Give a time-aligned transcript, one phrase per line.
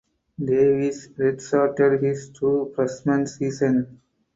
[0.43, 4.01] Davis redshirted his true freshman season.